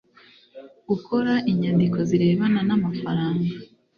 [0.89, 3.49] gukora inyandiko zirebana n amafaranga